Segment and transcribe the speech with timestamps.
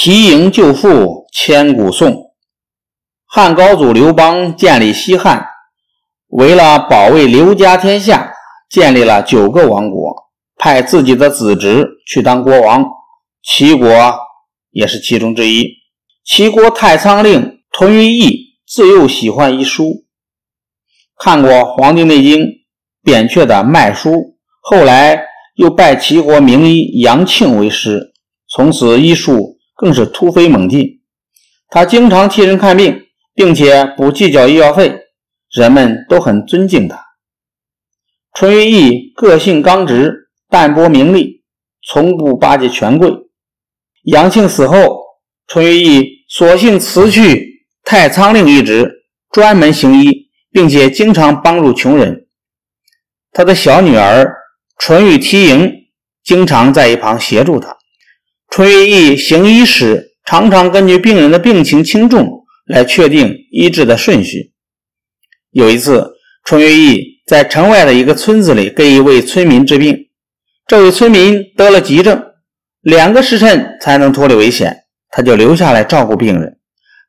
[0.00, 2.30] 提营救父，千古颂。
[3.26, 5.44] 汉高祖刘邦建立西汉，
[6.28, 8.32] 为了保卫刘家天下，
[8.70, 10.14] 建立了九个王国，
[10.56, 12.86] 派自己的子侄去当国王。
[13.42, 13.88] 齐国
[14.70, 15.66] 也是其中之一。
[16.24, 20.04] 齐国太仓令屯于邑自幼喜欢医书，
[21.18, 22.42] 看过《黄帝内经》，
[23.02, 24.12] 扁鹊的《脉书》，
[24.60, 25.24] 后来
[25.56, 28.12] 又拜齐国名医杨庆为师，
[28.48, 29.57] 从此医术。
[29.78, 31.00] 更是突飞猛进。
[31.68, 34.92] 他经常替人看病，并且不计较医药费，
[35.52, 36.98] 人们都很尊敬他。
[38.34, 41.44] 淳于意个性刚直，淡泊名利，
[41.86, 43.12] 从不巴结权贵。
[44.02, 44.98] 杨庆死后，
[45.46, 52.26] 淳于意索性辞去太仓令一职，专门行医，并且经常帮助穷人。
[53.30, 54.34] 他的小女儿
[54.78, 55.72] 淳于提营
[56.24, 57.77] 经常在一旁协助他。
[58.50, 64.52] 淳于意行医时，常常根据病人的病情轻重来确定医治的顺序。
[65.50, 66.12] 有一次，
[66.44, 69.96] 淳于意在城外的一个村子里给一位村民治病，
[70.66, 72.22] 这位村民得了急症，
[72.80, 76.58] 两个时辰才能脱离危险，他就留下来照顾病人。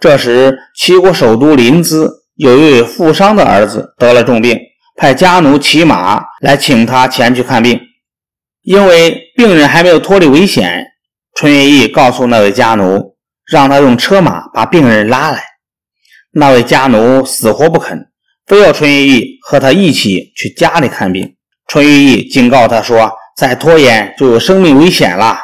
[0.00, 4.58] 这时，齐国首都临淄有一位富商的儿子得了重病，
[4.96, 7.78] 派家奴骑马来请他前去看病，
[8.62, 10.84] 因为病人还没有脱离危险。
[11.36, 15.44] 淳于意告诉那位家奴，让他用车马把病人拉来。
[16.32, 18.06] 那位家奴死活不肯，
[18.46, 21.36] 非要淳于意和他一起去家里看病。
[21.66, 25.36] 淳于意警告他说：“再拖延就有生命危险了。”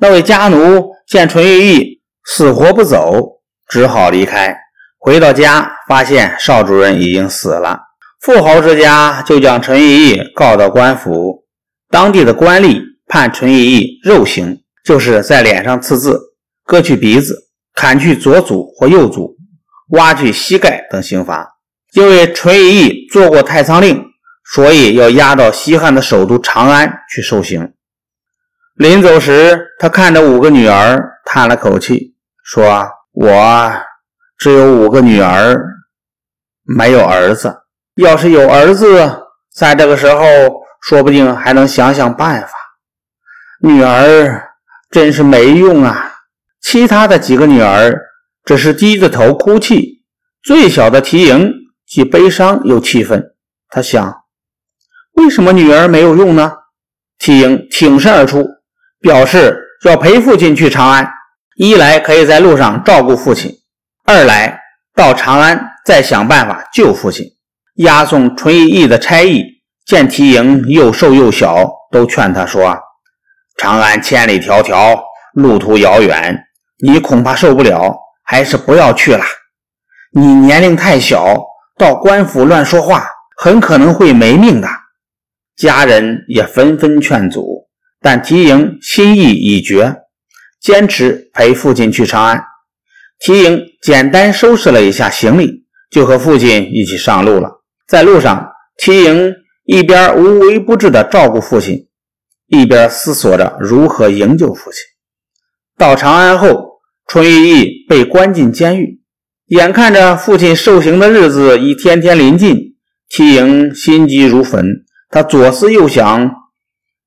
[0.00, 4.56] 那位家奴见淳于意死活不走，只好离开。
[4.98, 7.78] 回到家，发现邵主任已经死了。
[8.22, 11.44] 富豪之家就将淳于意告到官府，
[11.90, 14.62] 当地的官吏判淳于意肉刑。
[14.84, 16.18] 就是在脸上刺字、
[16.64, 17.36] 割去鼻子、
[17.74, 19.36] 砍去左足或右足、
[19.90, 21.48] 挖去膝盖等刑罚。
[21.92, 24.04] 因为淳于意做过太仓令，
[24.44, 27.74] 所以要押到西汉的首都长安去受刑。
[28.74, 33.72] 临走时，他看着五个女儿，叹了口气，说：“我
[34.38, 35.60] 只有五个女儿，
[36.62, 37.54] 没有儿子。
[37.96, 39.24] 要是有儿子，
[39.54, 40.24] 在这个时候，
[40.80, 42.52] 说不定还能想想办法。
[43.60, 44.46] 女儿。”
[44.90, 46.12] 真是没用啊！
[46.60, 47.96] 其他的几个女儿
[48.44, 50.02] 只是低着头哭泣，
[50.42, 51.52] 最小的缇萦
[51.86, 53.24] 既悲伤又气愤。
[53.68, 54.22] 他想：
[55.12, 56.52] 为什么女儿没有用呢？
[57.18, 58.44] 缇萦挺身而出，
[59.00, 61.08] 表示要陪父亲去长安，
[61.56, 63.52] 一来可以在路上照顾父亲，
[64.04, 64.60] 二来
[64.94, 67.24] 到长安再想办法救父亲。
[67.76, 69.44] 押送淳于意的差役
[69.86, 72.76] 见缇萦又瘦又小，都劝他说。
[73.60, 74.98] 长安千里迢迢，
[75.34, 76.34] 路途遥远，
[76.82, 77.94] 你恐怕受不了，
[78.24, 79.22] 还是不要去了。
[80.12, 81.36] 你年龄太小，
[81.76, 83.06] 到官府乱说话，
[83.36, 84.68] 很可能会没命的。
[85.58, 87.68] 家人也纷纷劝阻，
[88.00, 89.94] 但缇萦心意已决，
[90.62, 92.42] 坚持陪父亲去长安。
[93.18, 97.60] 缇萦简单收拾了一下行李，就和父亲一起上路了。
[97.86, 99.34] 在路上，缇萦
[99.66, 101.88] 一边无微不至地照顾父亲。
[102.50, 104.80] 一边思索着如何营救父亲。
[105.78, 109.00] 到长安后，淳于意被关进监狱，
[109.46, 112.74] 眼看着父亲受刑的日子一天天临近，
[113.08, 114.84] 缇萦心急如焚。
[115.10, 116.28] 他左思右想，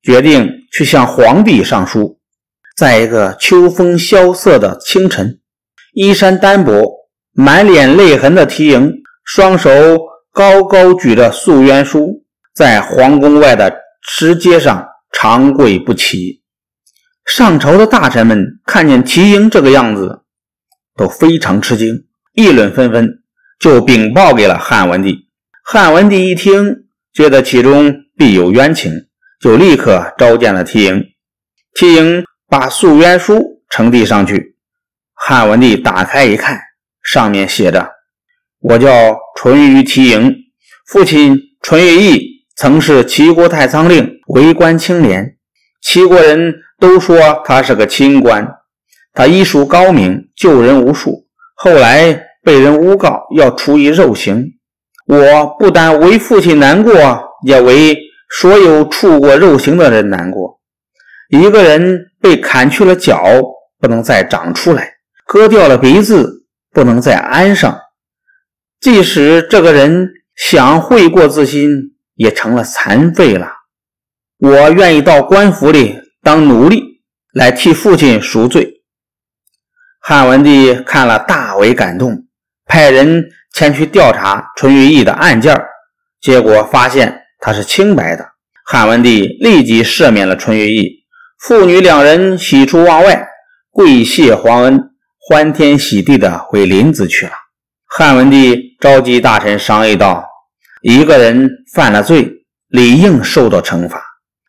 [0.02, 2.18] 决定去向皇帝上书。
[2.74, 5.40] 在一个秋风萧瑟的清晨，
[5.92, 6.90] 衣衫单薄、
[7.34, 8.90] 满脸泪痕的缇萦，
[9.24, 9.70] 双手
[10.32, 12.24] 高高举着诉冤书，
[12.54, 14.88] 在皇宫外的石阶上。
[15.16, 16.42] 长跪不起，
[17.24, 20.24] 上朝的大臣们看见缇萦这个样子，
[20.96, 23.22] 都非常吃惊，议论纷纷，
[23.60, 25.28] 就禀报给了汉文帝。
[25.64, 28.92] 汉文帝一听，觉得其中必有冤情，
[29.40, 31.02] 就立刻召见了缇萦。
[31.74, 34.56] 缇萦把诉冤书呈递上去，
[35.14, 36.60] 汉文帝打开一看，
[37.02, 37.88] 上面写着
[38.60, 40.34] ：“我叫淳于缇萦，
[40.86, 45.36] 父亲淳于意。”曾是齐国太仓令，为官清廉，
[45.80, 48.44] 齐国人都说他是个清官。
[49.12, 51.28] 他医术高明，救人无数。
[51.54, 54.44] 后来被人诬告要处以肉刑，
[55.06, 56.92] 我不但为父亲难过，
[57.46, 57.96] 也为
[58.28, 60.60] 所有触过肉刑的人难过。
[61.28, 63.22] 一个人被砍去了脚，
[63.80, 64.82] 不能再长出来；
[65.28, 67.78] 割掉了鼻子，不能再安上。
[68.80, 71.94] 即使这个人想悔过自新。
[72.16, 73.53] 也成了残废了。
[74.38, 77.00] 我愿意到官府里当奴隶，
[77.32, 78.82] 来替父亲赎罪。
[80.00, 82.26] 汉文帝看了大为感动，
[82.66, 85.56] 派人前去调查淳于意的案件，
[86.20, 88.26] 结果发现他是清白的。
[88.66, 91.04] 汉文帝立即赦免了淳于意，
[91.38, 93.26] 父女两人喜出望外，
[93.70, 94.80] 跪谢皇恩，
[95.18, 97.32] 欢天喜地的回临淄去了。
[97.86, 100.24] 汉文帝召集大臣商议道
[100.82, 102.30] ：“一个人犯了罪，
[102.68, 104.02] 理应受到惩罚，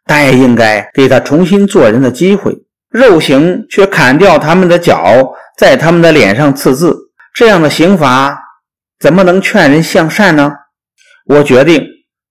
[0.06, 2.56] 但也应该给他重新做人的机会。
[2.90, 6.96] 肉刑却砍掉他们的脚，在他们的脸上刺字，
[7.34, 8.38] 这样的刑罚
[9.00, 10.52] 怎么能劝人向善呢？
[11.25, 11.86] 我决定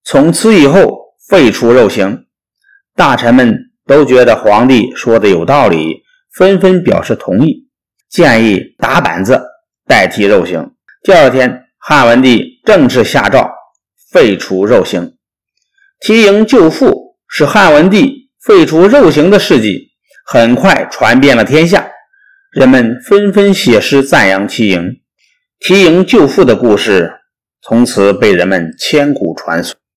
[0.05, 2.27] 从此以后。”废除肉刑，
[2.95, 3.57] 大臣们
[3.87, 6.03] 都觉得皇帝说的有道理，
[6.35, 7.67] 纷纷表示同意，
[8.11, 9.43] 建议打板子
[9.87, 10.73] 代替肉刑。
[11.03, 13.51] 第二天，汉文帝正式下诏
[14.13, 15.15] 废除肉刑，
[16.01, 17.04] 提营救父，
[17.37, 19.89] 使汉文帝废除肉刑的事迹
[20.25, 21.91] 很快传遍了天下，
[22.53, 25.01] 人们纷纷写诗赞扬提营。
[25.59, 27.11] 提营救父的故事
[27.61, 29.77] 从此被人们千古传颂。